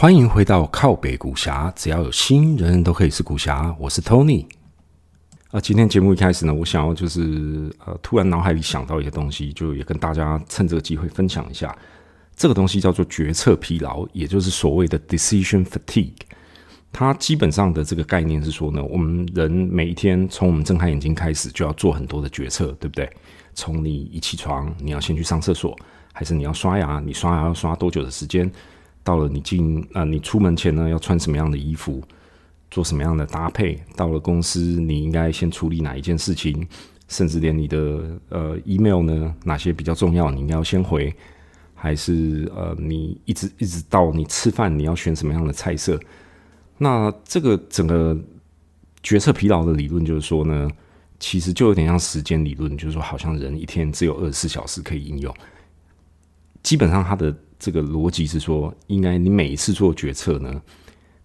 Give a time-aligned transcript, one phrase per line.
[0.00, 3.76] 欢迎回到靠北古侠，只要有心，人人都可以是古侠。
[3.78, 4.46] 我是 Tony。
[5.50, 11.76] 啊，今天节目一开始呢，我想要就是呃，突然脑海里想到一个东西，就也跟大家趁这个机会分享一下。
[12.34, 16.14] 这个东西叫做决策疲劳，也就是所谓的 decision fatigue。
[16.90, 23.06] 它基本上的这个概念是说呢，我们人每一天从我们睁开眼睛开始，就要做很多的决策，对不对？
[23.52, 25.78] 从你一起床，你要先去上厕所，
[26.14, 27.02] 还是你要刷牙？
[27.04, 28.50] 你刷牙要刷多久的时间？
[29.02, 32.02] 到了你进啊，你出门前呢，要穿什么样的衣服？
[32.70, 33.82] 做什么样的搭配？
[33.96, 36.66] 到了公司，你应该先处理哪一件事情？
[37.08, 41.12] 甚至连你的呃 email 呢，哪些比较重要，你应该要先回？
[41.74, 45.98] 还是呃，你一直一直到你吃饭，你要选什么样的菜色？
[46.78, 48.16] 那这个整个
[49.02, 50.70] 决策疲劳的理论就是说呢，
[51.18, 55.34] 其实就有点像时间理论，就是说好像人一天只有二十四小时可以应用。
[56.62, 60.60] 基本上，它的这个逻辑是说，应该你每一次做决策呢，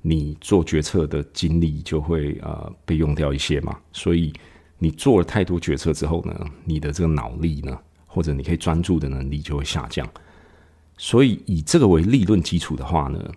[0.02, 3.75] 你做决策的精力就会呃被用掉一些嘛。
[3.94, 4.31] 所以
[4.78, 7.75] 你做了太多决策之后呢，你的这个脑力呢，
[8.06, 10.08] 或者你可以专注的能力就会下降。
[10.97, 13.31] 所以以这个为立论基础的话呢，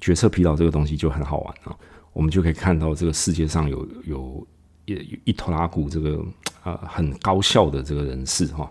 [0.00, 1.76] 决策疲劳这个东西就很好玩啊。
[2.12, 4.46] 我们就可以看到这个世界上有有
[4.84, 6.24] 一一头拉股这个
[6.62, 8.68] 呃很高效的这个人士哈，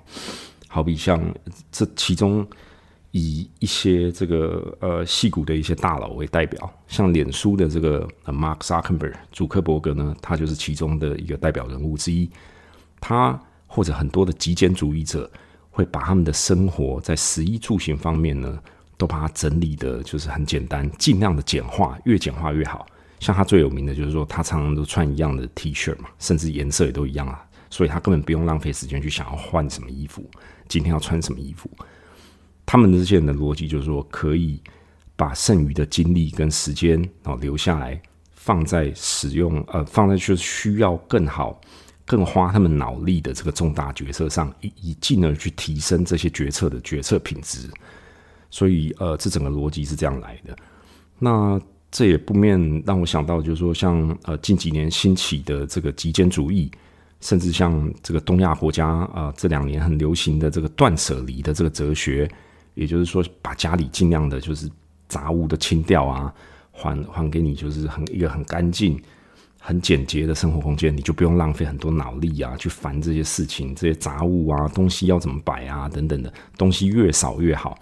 [0.69, 1.21] 好比像
[1.69, 2.47] 这其中
[3.14, 12.30] 以一些这个呃戏骨的一些大佬为代表，像脸书的这个 Mark Zuckerberg 主克伯格呢，他就是其中的一个代表人物之一。
[13.00, 15.31] 他或者很多的极简主义者。
[15.75, 18.59] 会把他们的生活在食衣住行方面呢，
[18.95, 22.86] 都把它整理的，就是很简单，尽量的简化，越简化越好。
[23.19, 30.23] 像他最有名的就是说，他常常都穿一样的 T 恤嘛，甚至颜色也都一样啊，所以他根本不用浪费时间去想要换什么衣服，
[30.67, 31.68] 今天要穿什么衣服。
[32.66, 34.62] 他们的这些人的逻辑就是说，可以
[35.16, 38.01] 把剩余的精力跟时间哦留下来，
[38.34, 41.59] 放在使用呃，放在就是需要更好。
[42.06, 47.69] 更花他们脑力的这个重大决策上，以以进而去提升这些决策的决策品质。
[48.50, 50.53] 所以，呃，这整个逻辑是这样来的。
[51.18, 51.57] 那
[51.90, 56.69] 这也不免让我想到，就是说，像呃近几年兴起的这个极简主义，
[57.22, 62.29] 甚至像这个东亚国家啊这两年很流行的这个断舍离的这个哲学，
[62.73, 64.69] 也就是说，把家里尽量的就是
[65.07, 66.34] 杂物都清掉啊，
[66.72, 69.01] 还还给你就是很一个很干净。
[69.66, 77.79] 很简洁的生活空间，你就不用浪费很多脑力啊，去烦这些事情、这些杂物啊、东西要怎么摆啊等等的东西越少越好。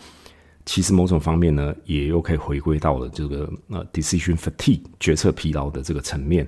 [0.63, 6.47] 其实某种方面呢，也又可以回归到了这个呃 decision fatigue 决策疲劳的这个层面。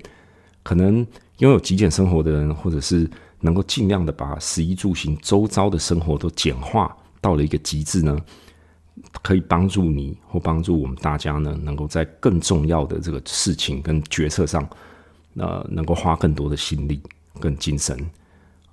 [0.62, 1.04] 可能
[1.38, 8.14] 拥有极简生活的人，或者是能够尽量的把食衣住行周遭的生活都简化到了一个极致呢，
[9.22, 14.68] 可以帮助你或帮助我们大家呢，能够在更重要的这个事情跟决策上。
[15.36, 17.02] 呃，能够花更多的心力、
[17.40, 17.98] 跟精神，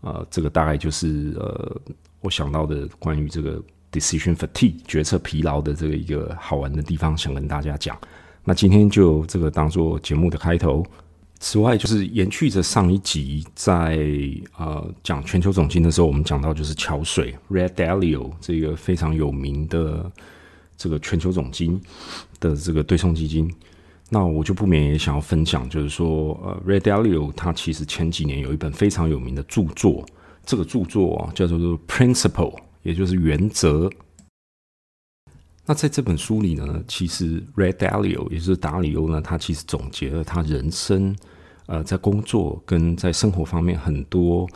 [0.02, 1.82] 呃，这个大概就是呃，
[2.20, 3.60] 我想到的关于这个
[3.92, 7.98] decision fatigue 决策疲劳的这个一个好玩的地方，想跟大家讲。
[8.44, 10.86] 那今天就这个当做节目的开头。
[11.44, 13.98] 此外，就是延续着上一集在
[14.60, 20.10] 呃讲全球总金的时候，我们讲到就是桥水 Red Dalio 这个非常有名的
[20.78, 21.82] 这个全球总金
[22.40, 23.52] 的这个对冲基金。
[24.08, 30.06] 那我就不免也想要分享，就是说，呃，Ray Dalio 他其实前几年有一本非常有名的著作，
[30.46, 32.54] 这个著作啊叫做《Principle》，
[32.84, 33.90] 也就是原则。
[35.66, 41.16] 那在这本书里呢，其实 Ray Dalio 也就是达里欧呢，他其实总结了他人生，
[41.68, 44.48] 呃，在工作跟在生活方面很多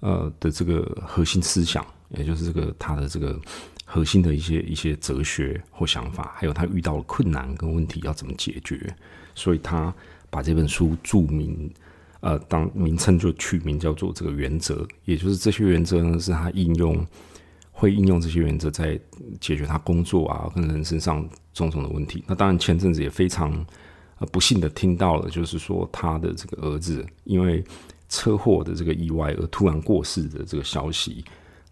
[0.00, 3.40] 呃的这个核心思想，也就是这个他的这个。
[3.86, 8.92] 核心的一些一些哲学或想法，还有他遇到了困难跟问题要怎么解决，
[9.34, 9.94] 所以他
[10.30, 11.70] 把这本书注明，
[12.20, 17.06] 呃，当名称就取名叫做这个原则，也就是这些原则呢是他应用
[17.76, 18.98] 会应用这些原则在
[19.40, 22.24] 解决他工作啊跟人身上种种的问题。
[22.26, 23.52] 那当然前阵子也非常
[24.18, 27.62] 呃不幸的听到了，就是说他的这个儿子因为
[28.08, 31.24] 车祸的这个意外而突然过世的这个消息。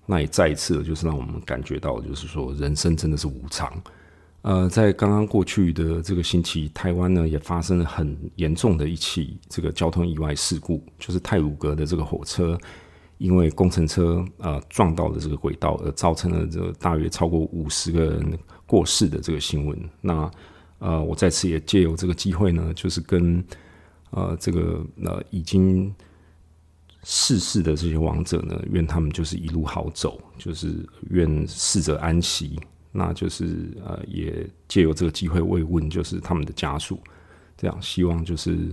[0.04, 3.72] 那也再一次的，就是让我们感觉到，就是说人生真的是无常。
[4.42, 12.58] 呃，在刚刚过去的这个星期，台湾呢也发生了很严重的一起这个交通意外事故，就是泰鲁阁的这个火车
[13.22, 19.78] 因为工程车呃撞到了这个轨道，而造成了这大约超过五十个人过世的这个新闻。
[20.00, 20.30] 那
[20.78, 23.44] 呃，我在此也借由这个机会呢，就是跟
[24.10, 25.94] 呃这个呃已经。
[27.04, 32.56] 逝世的这些亡者呢，愿他们就是一路好走，就是愿逝者安息。
[32.92, 37.00] 那就是呃，也借由这个机会慰问，就是他们的家属，
[37.56, 38.70] 这样希望就是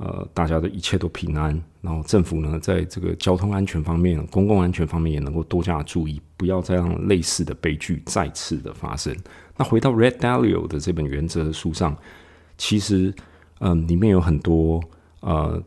[0.00, 1.52] 呃，大家的一切都平安。
[1.82, 9.14] 然后政府呢，在这个交通安全方面、公共安全方面也能够多加注意，不要再让类似的悲剧再次的发生。
[9.58, 11.94] 那回到 Redalio 的这本原则书上，
[12.56, 13.14] 其实
[13.58, 14.82] 嗯，里面有很多
[15.20, 15.62] 呃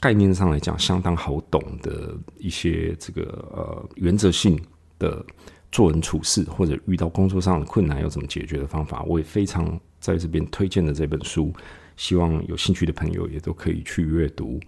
[0.00, 3.22] 概念上来讲相当好懂的一些这个
[3.54, 4.60] 呃原则性
[4.98, 5.24] 的。
[5.72, 11.52] 做人处事或者遇到工作上的困难，要怎么解决的方法，我也非常在这边推荐的这本书，
[12.00, 14.58] 希望有兴趣的朋友也都可以去阅读。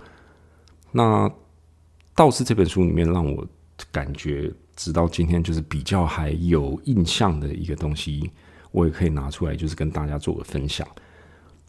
[0.90, 1.32] 那
[2.14, 3.43] 倒是这本书里面让我
[3.90, 8.31] 感觉，直到今天就是比较还有印象的一个东西，
[8.70, 10.87] 我也可以拿出来，就是跟大家做个分享。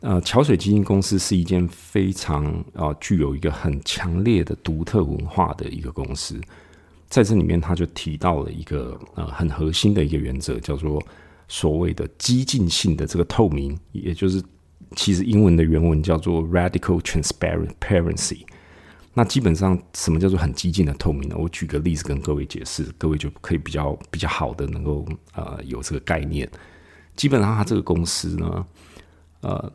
[0.01, 2.43] 呃，桥水基金公司是一件非常
[2.73, 6.41] 啊具有一个很强烈的独特文化的一个公司。
[7.07, 11.01] 在这里面，他就提到了一个呃很核心的一个原则，叫做
[11.47, 14.43] 所谓的激进性的这个透明，也就是
[14.95, 18.41] 其实英文的原文叫做 radical transparency。
[19.13, 21.35] 那基本上什么叫做很激进的透明呢？
[21.37, 26.49] 我举个例子跟各位解释，各位就可以比较比较好的能够呃有这个概念。
[27.15, 28.65] 基本上，它这个公司呢，
[29.41, 29.71] 呃。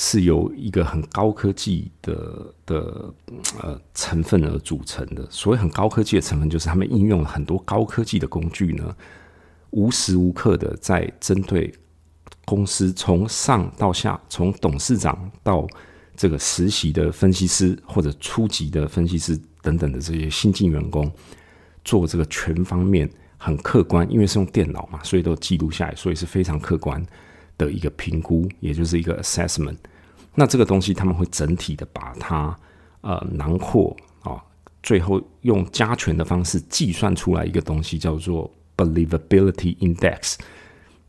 [0.00, 3.12] 是由一个很高科技的的
[3.60, 5.26] 呃成分而组成的。
[5.28, 8.94] 所谓很高科技的成分，就是他们应用了很多高科技的工具呢，
[9.70, 11.74] 无时无刻的在针对
[12.44, 15.66] 公司从上到下，从董事长到
[16.16, 21.10] 这个实习的分析师或者初级的分析师等等的这些新进员工，
[21.84, 27.04] 做这个全方面很客观，因为是用电脑嘛，所以都记录下来，所以是非常客观。
[27.58, 29.76] 的一个评估，也就是一个 assessment。
[30.36, 32.56] 那这个东西他们会整体的把它
[33.00, 34.40] 呃囊括啊，
[34.80, 40.36] 最后用加权的方式计算出来一个东西，叫做 believability index。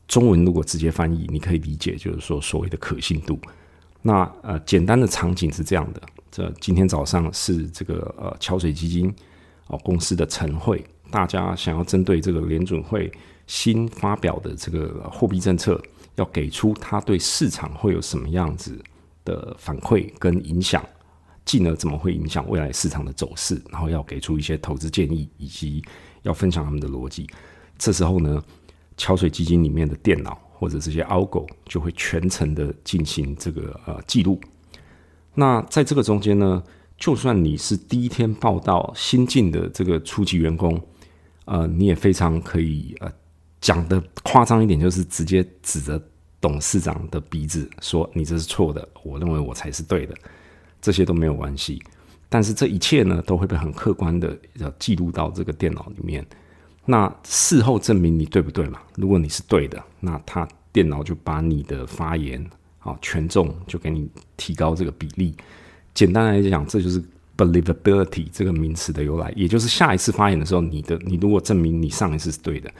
[0.09, 3.39] 中文如果直接翻译，你可以理解就是说所谓的可信度。
[4.01, 9.13] 那呃简单的场景是这样的：这今天早上是这个呃桥水基金
[9.67, 13.09] 哦公司的晨会，大家想要针对这个联准会
[13.47, 15.81] 新发表的这个货币政策。
[16.15, 18.77] 要给出他对市场会有什么样子
[19.23, 20.83] 的反馈跟影响，
[21.45, 25.81] 进而怎么会影响未来市场的走势，然后要给出一些投资建议，以及
[26.23, 27.25] 要分享他们的逻辑。
[27.77, 28.43] 这时候呢，
[28.99, 34.39] 桥水基金里面的电脑或者这些 algo 就会全程的进行这个呃记录。
[35.33, 36.61] 那在这个中间呢，
[36.99, 40.79] 就算你是第一天报道新进的这个初级员工，
[41.45, 43.11] 呃，你也非常可以呃。
[43.61, 46.01] 讲的夸张一点，就是直接指着
[46.39, 50.15] 董事长的鼻子说：“你这是错的，我认为我才是对的。”
[50.81, 51.83] 这些都没有关系，
[52.29, 56.25] 但是这一切呢，都会被很客观的要记录到这个电脑里面。
[56.89, 58.79] 那事后证明你对不对嘛？
[58.95, 62.43] 如果你是对的，那他电脑就把你的发言
[62.79, 65.35] 啊权重就给你提高这个比例。
[65.93, 66.99] 简单来讲，这就是
[67.37, 72.71] believability 这个名词的由来，也就是下一次发言的时候，你的你如果证明你上一次是对的。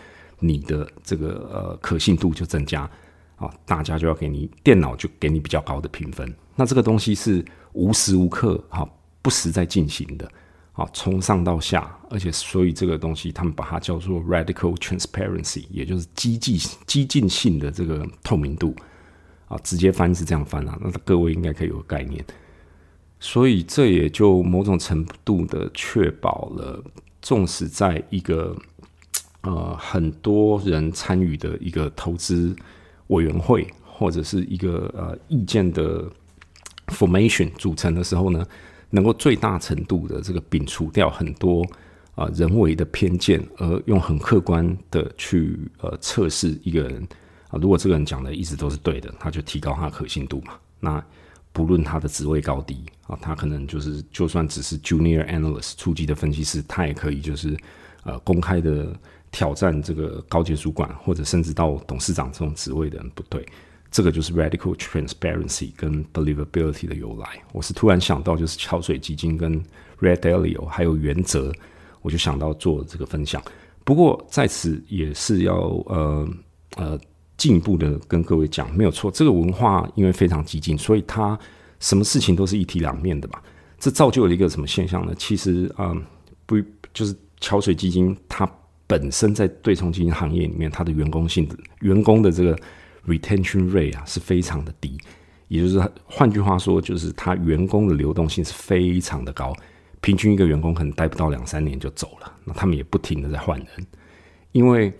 [0.41, 2.89] 你的这个呃可信度就增加
[3.35, 6.33] 啊，大家就要给你电脑就给你比较高的评分。
[6.55, 8.89] 那这个东西是无时无刻哈
[9.22, 10.31] 不时在进行的
[10.79, 16.57] 啊，从上到下，而且所以这个东西他们把它叫做 radical transparency，也就是激进
[16.88, 18.74] 激进性的这个透明度
[19.50, 22.24] 啊，直接翻是这样翻啊，那各位应该可以有概念。
[23.19, 26.81] 所以这也就某种程度的确保了，
[27.21, 28.55] 纵使在一个
[29.41, 32.55] 呃，很多人参与的一个投资
[33.07, 36.09] 委员会，或者是一个呃意见的
[36.88, 38.45] formation 组成的时候呢，
[38.89, 41.65] 能够最大程度的这个摒除掉很多
[42.15, 47.08] 啊人为的偏见，而用很客观的去呃测试一个人
[47.50, 50.53] 啊，如果这个人讲的一直都是对的，他就提高他的可信度嘛。
[50.79, 51.03] 那
[51.51, 57.58] 不论他的职位高低啊，他可能就是就算只是 junior analyst 初级的分析师，他也可以就是
[58.03, 58.96] 呃公开的。
[59.31, 63.48] 挑战这个高级主管，或者甚至到董事长这种职位的人不对，
[63.91, 67.27] 这个就是 radical transparency 跟 believability 的由来。
[67.51, 69.62] 我是突然想到，就是桥水基金跟
[70.00, 71.51] Red Dalio 还有原则，
[72.01, 73.41] 我就想到做这个分享。
[73.84, 75.55] 不过在此也是要
[75.88, 76.29] 呃
[76.75, 77.00] 呃
[77.38, 81.38] 进一步的跟各位讲，没有错，这个文化因为非常激进，所以它
[81.79, 83.39] 什么事情都是一体两面的嘛。
[83.79, 85.13] 这造就了一个什么现象呢？
[85.17, 85.96] 其实啊，
[86.46, 86.58] 不
[86.93, 88.50] 就是桥水基金它。
[88.88, 92.58] 本身在对冲基金行业里面，它的员工性质员工的这个
[93.10, 94.98] retention rate 啊是非常的低，
[95.48, 99.54] 也就是换句话说，就是他员工的流动性是非常的高，
[100.00, 103.68] 平均一个员工可能待不到两三年就走了，那他们也不停的在换人，
[104.51, 104.94] 因为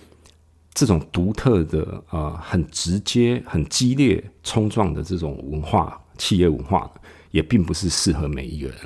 [0.74, 6.90] 这种独特的呃很直接、很激烈、冲撞的这种文化企业文化，
[7.32, 8.78] 也并不是适合每一个人。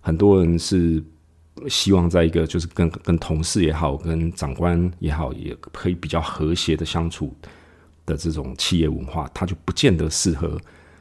[0.00, 1.02] 很多人是
[1.68, 7.34] 希望在一个就是跟跟同事也好、跟长官也好，也可以比较和谐的相处
[8.06, 10.60] 的这种企业文化，它就不见得适合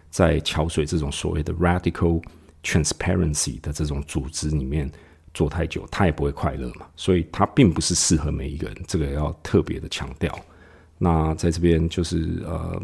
[0.09, 2.23] 在桥水这种所谓的 radical
[2.63, 4.91] transparency 的这种组织里面。
[5.33, 10.37] 做太久，他也不会快乐嘛，所以他并不是适合每一个人，这个要特别的强调。
[10.97, 12.83] 那在这边就是呃，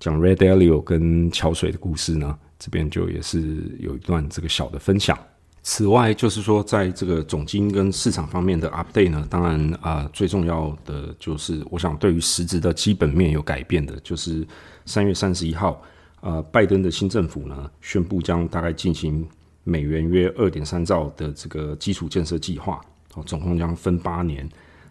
[0.00, 5.16] 讲 Red Dalio 跟桥水的故事呢，这边就也是有一段这个小的分享。
[5.64, 14.46] 此外，就是说在这个总金跟市场方面的 update 呢，当然啊，最重要的就是我想对于实质的基本面有改变的，就是
[14.86, 15.82] 三月三十一号，
[16.20, 19.26] 呃，拜登的新政府呢宣布将大概进行。
[19.66, 22.78] 美元约二点三兆的这个基础建设计划，
[23.14, 24.46] 哦，总共将分八年。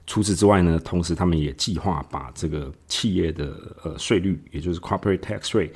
[0.07, 3.53] 除此之外呢，同时他们也计划把这个企业的
[3.83, 5.69] 呃税率，也就是 corporate tax rate，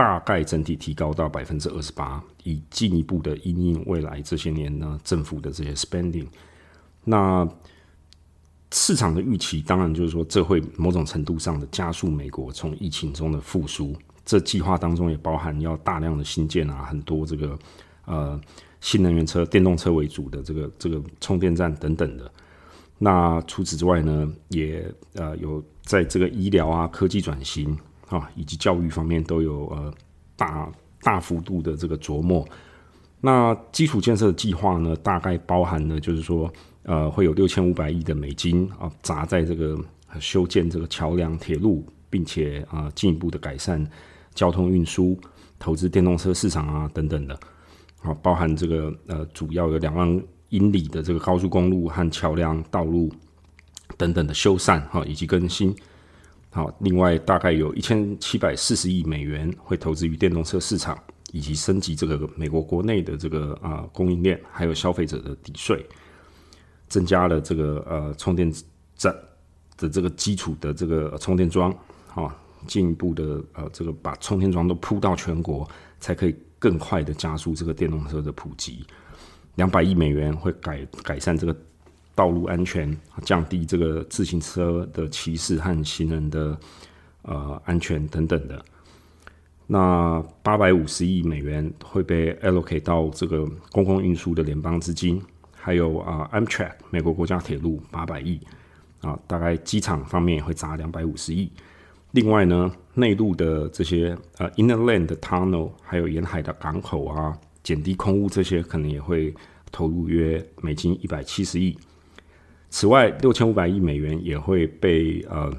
[0.00, 6.26] 大概整体提高到百分之二十八，以进一步的因应未来这些年呢政府的这些 spending。
[7.04, 7.46] 那
[8.72, 13.94] 市场的预期，当然就是说，这会某种程度上的加速美国从疫情中的复苏。
[14.24, 17.58] 这计划当中也包含要大量的新建啊，很多这个。
[18.06, 18.40] 呃，
[18.80, 22.28] 新能源车、电动车为主的这个这个充电站等等的。
[22.98, 27.78] 那除此之外呢，也呃有在这个医疗啊、科技转型
[28.10, 29.92] 啊以及教育方面都有呃
[30.36, 32.46] 大大幅度的这个琢磨。
[33.22, 36.50] 那基础建设计划呢，大概包含了就是说，
[36.84, 39.78] 呃，会有六千五百亿的美金啊砸在这个
[40.18, 43.86] 修建这个桥梁、铁路，并且啊进一步的改善
[44.34, 45.18] 交通运输、
[45.58, 47.38] 投资电动车市场啊等等的。
[47.98, 53.12] 好，包含这个呃，主要有两万英里的这个高速公路和桥梁道路
[53.98, 55.76] 等等的修缮哈，以及更新。
[56.50, 60.98] 好，另外大概有一千七百四十亿美元会投资于电动车市场，
[61.32, 65.86] 以及升级这个美国国内的这个啊供应链，还有消费者的抵税，
[66.88, 68.52] 增加了这个呃充电
[68.96, 69.14] 站
[69.76, 71.72] 的这个基础的这个充电桩，
[72.14, 76.34] 啊，进一步的呃这个把充电桩都铺到全国，才可以。
[76.60, 78.84] 更快的加速这个电动车的普及，
[79.54, 81.56] 两百亿美元会改改善这个
[82.20, 86.60] 道路安全，降低这个自行车的骑士和行人的
[87.22, 88.62] 呃安全等等的。
[89.66, 95.18] 那八百五十亿美元会被 allocate 到这个公共运输的联邦资金，
[95.56, 98.38] 还有啊 Amtrak 美国国家铁路八百亿
[99.00, 101.50] 啊，大概机场方面也会砸两百五十亿。
[102.10, 109.34] 另外呢，内陆的这些呃 inland 的 tunnel，还有沿海的港口啊，减低空污这些，可能也会
[109.72, 111.78] 投入约美金一百七十亿。
[112.70, 115.52] 此外，六千五百亿美元也会被呃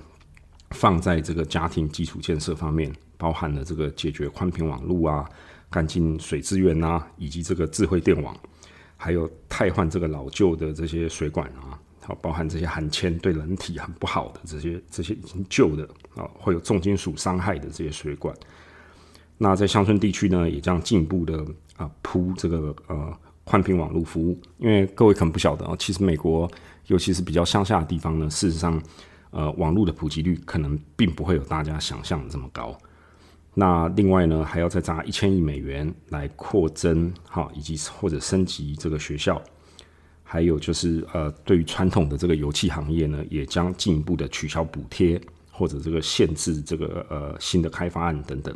[0.71, 5.29] 放在这个家庭基础建设方面，包含了这个解决宽频网络啊、
[5.69, 8.35] 干净水资源啊，以及这个智慧电网，
[8.95, 11.77] 还有汰换这个老旧的这些水管啊。
[12.03, 15.83] 好，包含这些含铅对人体很不好的这些这些已经旧的
[16.15, 18.35] 啊，会有重金属伤害的这些水管。
[19.37, 23.13] 那在乡村地区呢，也将进一步的啊铺这个呃
[23.43, 24.39] 宽频网络服务。
[24.57, 26.49] 因为各位可能不晓得啊，其实美国
[26.91, 28.79] 尤其是比较乡下的地方呢，事实上
[29.29, 32.77] 呃网络的普及率可能并不会有大家想象的这么高。
[33.53, 39.41] 那另外呢，还要再砸一千亿美元来扩增哈，以及或者升级这个学校。
[40.21, 45.19] 还有就是，呃，对于传统的这个油气行业呢，也将进一步的取消补贴
[45.50, 48.55] 或者这个限制这个呃新的开发案等等。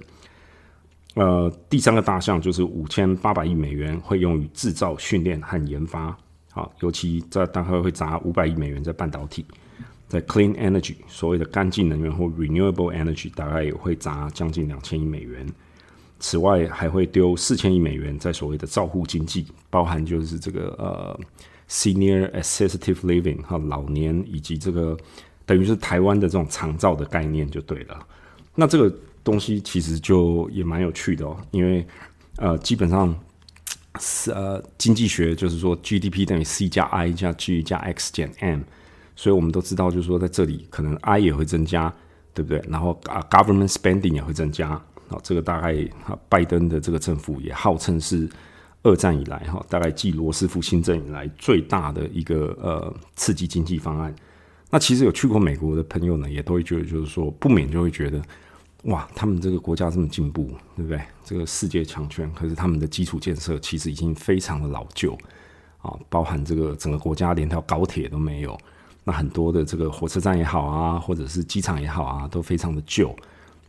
[1.16, 6.18] 呃，第三个大项就是五千八百亿美元会用于制造、训练和研发。
[6.56, 9.46] 好，尤其在大概会砸五百亿美元在半导体，
[10.08, 15.46] 在 clean energy 所谓的干净能源或 renewable energy 大概也会砸将近两千亿美元。
[16.20, 21.20] 此外，还会丢四千亿美元在所谓的照护经济，包含就是这个呃。
[21.68, 24.96] Senior assistive living 哈，老年以及这个
[25.48, 28.00] 等于是台湾的这种长照的概念就对了。
[28.54, 31.84] 那这个东西其实就也蛮有趣的哦，因为
[32.38, 33.20] 呃，基本上
[34.00, 38.62] 是呃经济学就是说 GDP 等于 C 加 I 加 G 加 X 减 M，
[39.16, 41.94] 所以我们都知道就是说在这里可能 I 也会增加，
[42.34, 42.64] 对不对？
[42.70, 44.70] 然后啊，government spending 也会增加。
[45.08, 45.74] 好，这个大概
[46.06, 48.30] 啊拜登的这个政府也号称是。
[48.88, 54.16] 二战以来，哈，大概继罗斯福新政以来最大的一个呃刺激经济方案。
[54.70, 58.22] 那其实有去过美国的朋友呢，也都会觉得，就是说不免就会觉得，
[58.86, 61.02] 哇，他们这个国家这么进步，对不对？
[61.24, 65.18] 这个世界强权，可是他们的基础建设其实已经非常的老旧
[65.82, 68.56] 啊，包含这个整个国家连条高铁都没有，
[69.04, 73.16] 那很多的这个火车站也好啊，或者是机场也好啊，都非常的旧。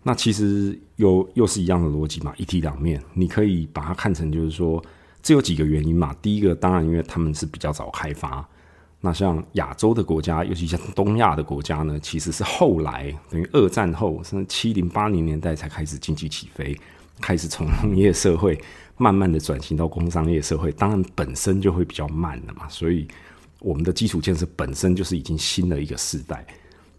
[0.02, 3.02] 那其实又又是一样的逻辑嘛，一体两面。
[3.14, 4.84] 你可以把它看成就是说，
[5.22, 6.14] 这有几个原因嘛。
[6.20, 8.46] 第一个，当然因为他们是比较早开发。
[9.00, 16.76] 那像亚洲的国家，尤其像东亚的国家呢，其实是后来等于二战后，甚至七零八零年代才开始经济起飞，
[17.20, 18.60] 开始从农业社会
[18.96, 20.72] 慢慢的转型到工商业社会。
[20.72, 23.06] 当然本身就会比较慢的嘛，所以。
[23.60, 26.46] 我们的基础建设本身就是已经新的一个时代。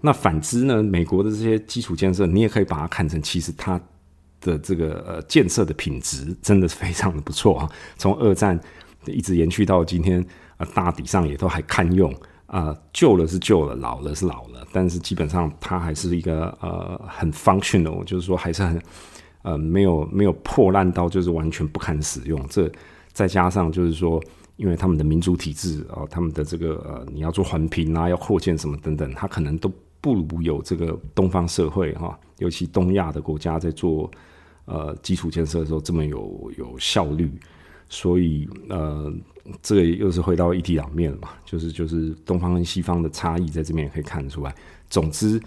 [0.02, 0.82] 那反之呢？
[0.82, 3.80] 美国的这些基础建设，你也可以把它看成，其实它
[4.42, 7.72] 的这个呃建设的品质真的是非常的不错啊。
[7.96, 8.60] 从二战
[9.06, 10.26] 一直延续到今天，
[10.58, 12.14] 呃，大体上也都还堪用
[12.46, 12.76] 啊。
[12.94, 18.82] 旧了是旧了，老了是老了，但是基本上它还是一个呃很 functional，就是说还是很
[19.42, 22.44] 呃没有没有破烂到就是完全不堪使用。
[22.50, 22.72] 这
[23.14, 24.22] 再加上就是说。
[24.58, 29.72] 因为他们的民主体制啊，他们的这个呃，你要做环评啊，要扩建什么等等，它可能都
[30.02, 34.10] 不如有这个东方社会哈，尤其东亚的国家在做
[34.66, 37.32] 呃基础建设的时候这么有有效率，
[37.90, 39.14] 所以呃，
[39.62, 44.56] 这个又是回到一体两面了嘛，就是就是东方跟西方的差异在这边也可以看得出来。
[44.90, 45.42] 总之。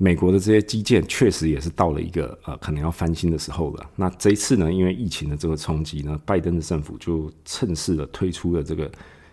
[0.00, 3.90] 美国的这些基建确实也是到了一个呃可能要翻新的时候了。
[3.96, 8.88] 那这一次呢，因为疫情的这个冲击呢，拜登的政府就趁势的推出了这个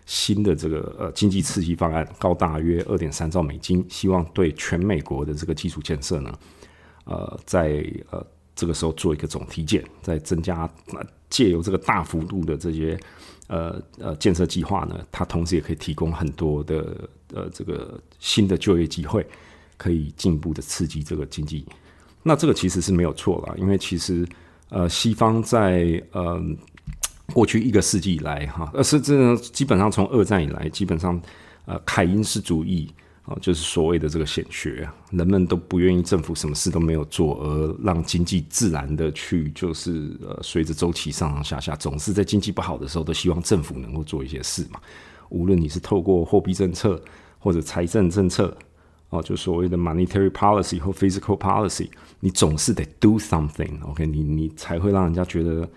[0.07, 6.33] 新的这个呃经济刺激方案，高大约二点三兆美金，希望对全美国的这个基础建设呢，
[7.03, 8.25] 呃，在呃
[8.55, 10.69] 这个时候做一个总体检，在增加
[11.29, 12.99] 借由这个大幅度的这些
[13.47, 19.25] 呃呃建设计划呢，它同时也可以提供很多的呃这个新的就业机会。
[19.77, 21.65] 可以进一步的刺激这个经济，
[22.23, 24.25] 那这个其实是没有错了，因为其实
[24.69, 26.41] 呃，西方在呃
[27.33, 31.21] 过去一个世纪以来哈，呃，甚至，基本上从二战以来，基本上
[31.65, 32.89] 呃，凯因斯主义
[33.25, 44.79] 啊，就是所谓的这个显学，人们都不愿意政府什么事都没有做，而让经济自然的去就是呃，随着周期上上下下，总是在经济不好的时候，都希望政府能够做一些事嘛，
[45.29, 47.01] 无论你是透过货币政策
[47.39, 48.55] 或者财政政策。
[49.09, 51.87] 哦，就所谓的 monetary policy 或 physical policy，
[52.19, 55.69] 你总是得 do something，OK，你你才会让人家觉得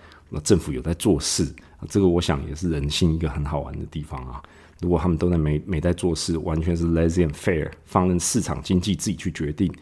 [0.42, 1.46] 政府有在做事。
[1.90, 4.42] 这个我想也是人性一个很好玩的地方啊。
[4.80, 9.72] 如果他们都在没没在做事，完全是 lazy and fair，放任市场经济自己去决定，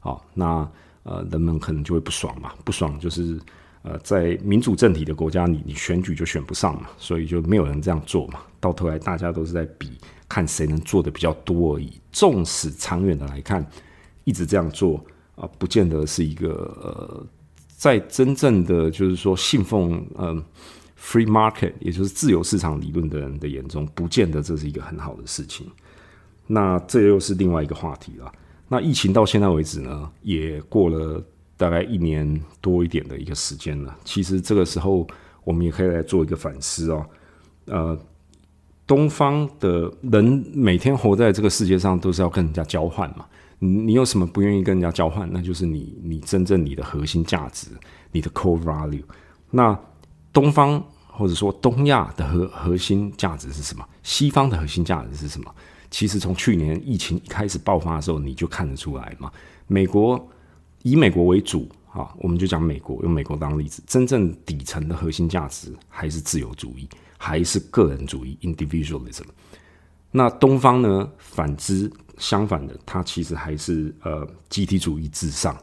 [0.00, 0.68] 好，那
[1.02, 3.40] 呃人们可能就会不爽嘛，不爽就是
[3.82, 9.92] 呃在民主政体的国家，你你选举就选不上嘛，所以就没有人这样做嘛，到头来大家都是在比。
[10.28, 12.00] 看谁能做的比较多而已。
[12.10, 13.64] 纵使长远的来看，
[14.24, 15.00] 一直这样做
[15.36, 16.48] 啊，不见得是一个
[16.82, 17.26] 呃，
[17.76, 20.42] 在真正的就是说信奉嗯
[21.06, 25.70] free market，也就是自由市场理论的人的眼中，不见得这是一个很好的事情。
[26.48, 28.32] 那这又是另外一个话题了。
[28.68, 31.22] 那疫情到现在为止呢，也过了
[31.56, 33.96] 大概一年多一点的一个时间了。
[34.04, 35.06] 其实这个时候，
[35.44, 37.06] 我们也可以来做一个反思哦，
[37.66, 37.98] 呃。
[38.88, 43.26] 东方的人每天活在这个世界上，都是要跟人家交换嘛。
[43.58, 45.28] 你你有什么不愿意跟人家交换？
[45.32, 47.66] 那就是你你真正你的核心价值，
[48.12, 49.02] 你的 core value。
[49.50, 49.76] 那
[50.32, 50.80] 东方
[51.16, 53.86] 或者说东亚的核核心价值是什么？
[54.02, 55.54] 西方的核心价值是什么？
[55.90, 59.32] 其实从去年疫情一开始爆发的时候，你就看得出来嘛。
[59.66, 60.28] 美国
[60.82, 66.88] 以美国为主啊，我们就讲美国，用美国当例子，真正底层的核心价值还是自由主义。
[67.18, 69.24] 还是个人主义 （individualism）。
[70.10, 71.10] 那东方呢？
[71.18, 75.56] 反之，相反的，它其实还是呃集体主义至上。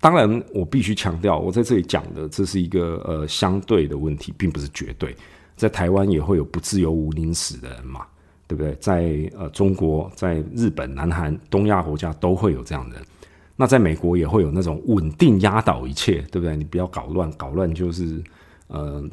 [0.00, 5.14] 当然，我必须强调，我在这里讲的这是一个呃相对的问题，并不是绝对。
[5.56, 8.06] 在台湾也会有不自由无宁死的人嘛，
[8.46, 8.74] 对不对？
[8.80, 13.04] 在呃中国、在日本、南韩、东亚国家都会有这样的人。
[13.56, 16.56] 那在美国也会有那种稳定压倒一切，对不对？
[16.56, 18.22] 你不要搞乱，搞乱就是
[18.68, 19.04] 呃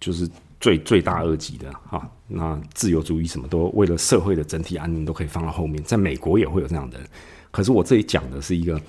[0.00, 0.28] 就是。
[0.62, 7.08] 最最大恶极的哈，那自由主义什么都为了社会的整体安宁都可以放到后面，在美国也会有这样的人。
[7.50, 8.80] 可是我这里讲的是一个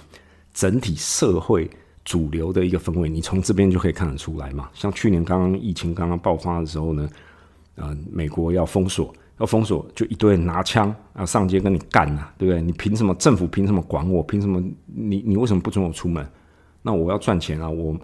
[0.53, 1.69] 整体社会
[2.05, 4.69] 主流的一个氛围，你从这边就可以看得出来嘛。
[4.73, 7.09] 像去年刚刚疫情刚刚爆发的时候呢，
[7.75, 12.61] 呃，美国要封锁，要封锁，就一堆人拿枪啊上街跟你干啊，对不对？
[12.61, 13.13] 你凭什么？
[13.15, 14.21] 政府凭什么管我？
[14.23, 14.61] 凭什么？
[14.85, 16.25] 你你为什么不准我出门？
[16.81, 17.95] 那我要赚钱啊，我。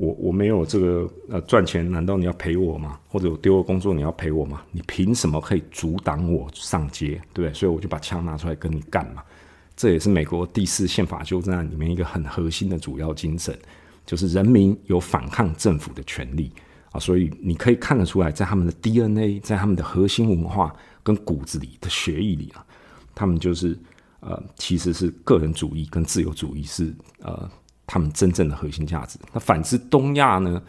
[0.00, 3.00] 我我没有这个呃赚钱，难道你要赔我吗？
[3.08, 4.62] 或者我丢了工作你要赔我吗？
[4.70, 7.52] 你凭什么可以阻挡我上街，对不对？
[7.52, 9.24] 所以我就把枪拿出来跟你干嘛。
[9.78, 13.56] 这也是美国第四宪法修正案里面一个很核心的主要精神，
[14.04, 16.50] 就是人民有反抗政府的权利
[16.90, 16.98] 啊。
[16.98, 22.66] 所以你可以看得出来，在他们的 DNA，在他们的核心文化跟骨子里的血液里啊，
[23.14, 23.78] 他们就是
[24.18, 27.48] 呃，其实是个人主义跟自由主义是呃
[27.86, 29.16] 他们真正的核心价值。
[29.32, 30.60] 那反之，东亚呢，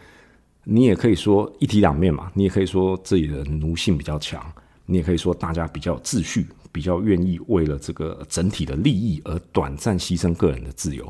[0.62, 4.40] 你也可以说一体两面嘛，你也可以说这里的奴性比较强，
[4.86, 11.08] 你也可以说大家比较有秩序，比较愿意为了这个整体的利益而短暂牺牲个人的自由。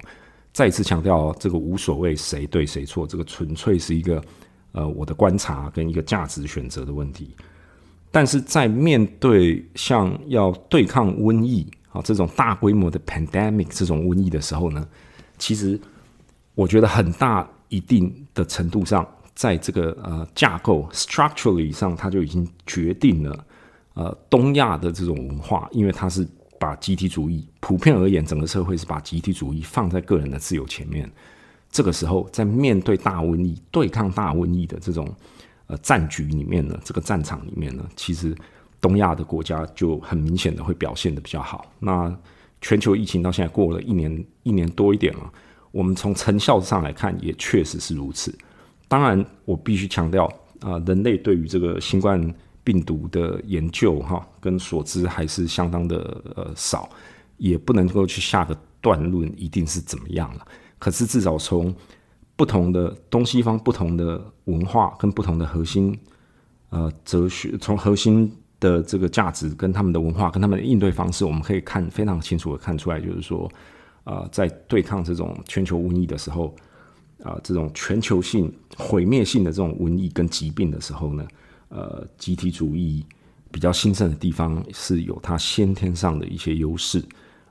[0.53, 4.23] 再次强调，这个无所谓谁对谁错，这个纯粹是一个
[4.73, 7.35] 呃我的观察跟一个价值选择的问题。
[8.11, 14.85] 但是在面对像要对抗瘟疫啊这种大规模的 pandemic 这种瘟疫的时候呢，
[15.39, 15.81] 其实
[16.57, 23.47] 我觉得很大一定的程度上，在这个呃架构 structurally 上，它就已经决定了
[23.95, 26.27] 呃东亚的这种文化，因为它是。
[26.61, 31.11] 把集体主义普遍而言，整个社会是把集体主义放在个人的自由前面。
[31.71, 35.11] 这个时候，在面对大瘟疫、对抗大瘟疫的这种
[35.69, 38.37] 呃战局里面呢，这个战场里面呢，其实
[38.79, 41.65] 东亚的国家就很明显的会表现的比较好。
[41.79, 42.15] 那
[42.61, 45.33] 全球疫情到现在过了一年一年多一点了，
[45.71, 48.37] 我们从成效上来看，也确实是如此。
[48.87, 50.27] 当然，我必须强调
[50.61, 52.23] 啊，人类对于这个新冠。
[52.63, 55.97] 病毒的研究哈，跟所知还是相当的
[56.37, 56.89] 呃少，
[57.39, 60.47] 也不能够去下个断论一定是怎么样了。
[60.79, 61.75] 可是至少从
[62.37, 65.99] 不同的东西方不同的文化跟不同的核心
[66.69, 73.51] 呃哲学，从核心的这个价值跟他们的文化跟他们的应对方式，我们可以看非常清楚的看出来，就是说
[74.05, 76.55] 啊，在对抗这种全球瘟疫的时候
[77.23, 81.27] 啊，这种全球性毁灭性的这种瘟疫跟疾病的时候呢。
[81.71, 83.05] 呃，集体主义
[83.51, 87.01] 比较兴盛的地方是有它先天上的一些优势，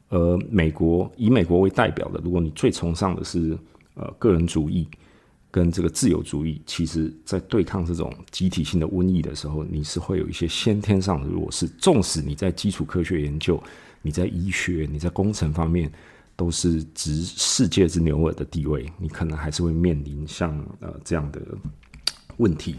[0.10, 3.58] 而美国以美国为代表的，如果你最崇尚的是
[3.96, 4.88] 呃个人主义
[5.50, 11.66] 跟这个自由主义，其实在对抗这种集体性的瘟疫的时候，你是会有一些先天上的弱势。
[11.66, 13.62] 纵使你在基础科学研究、
[14.02, 15.90] 你在医学、你在工程方面
[16.36, 21.42] 都是值世界之牛耳的地位，你可能还是会面临像呃这样的
[22.36, 22.76] 问题。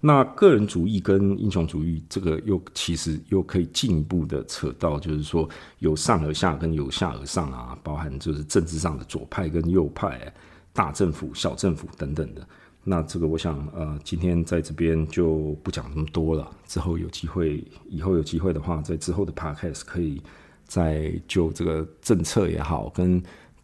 [0.00, 5.48] 那个人主义跟英雄主义，这个又其实又可以进一步的扯到，就是说
[5.80, 10.32] 由上而下跟由下而上啊，包含就是政治上的左派跟右派、
[10.72, 12.46] 大政府、小政府等等的。
[12.84, 16.48] 那这个我想，呃，今天在这边就不讲那么多了。
[16.64, 20.22] 之后有机会，以后有机会的话，在之后的 podcast 可以
[20.64, 23.20] 再就这个政策也好，跟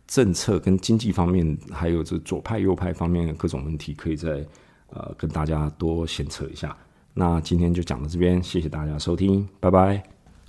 [0.09, 4.44] 政策跟经济方面，还有这左派右派方面的各种问题，可以在。
[4.94, 6.74] 呃，跟大家多闲扯一下。
[7.12, 10.02] 那今天就讲到这边，谢谢大家收听，拜拜。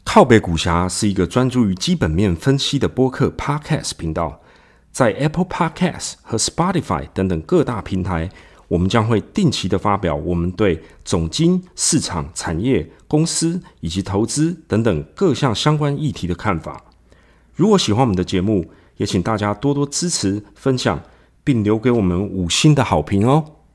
[0.03, 4.39] 靠北股侠是一个专注于基本面分析的播客 Podcast 频道，
[4.91, 8.29] 在 Apple Podcast 和 Spotify 等等各大平台，
[8.67, 16.84] 我们将会定期的发表我们对总经、市场、产业、公司以及投资等等各项相关议题的看法。
[17.55, 18.65] 如果喜欢我们的节目，
[18.97, 21.01] 也请大家多多支持、分享，
[21.43, 23.55] 并留给我们五星的好评哦。